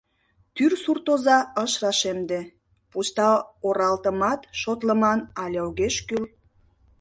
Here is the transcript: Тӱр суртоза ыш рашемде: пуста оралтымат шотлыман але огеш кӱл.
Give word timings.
Тӱр 0.55 0.71
суртоза 0.83 1.37
ыш 1.63 1.73
рашемде: 1.83 2.39
пуста 2.91 3.29
оралтымат 3.67 4.41
шотлыман 4.61 5.19
але 5.43 5.59
огеш 5.67 5.95
кӱл. 6.07 6.23